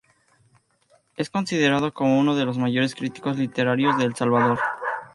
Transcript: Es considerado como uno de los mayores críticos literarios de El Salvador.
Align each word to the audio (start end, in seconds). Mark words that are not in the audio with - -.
Es 1.15 1.29
considerado 1.29 1.93
como 1.93 2.17
uno 2.19 2.33
de 2.33 2.43
los 2.45 2.57
mayores 2.57 2.95
críticos 2.95 3.37
literarios 3.37 3.99
de 3.99 4.05
El 4.05 4.15
Salvador. 4.15 4.57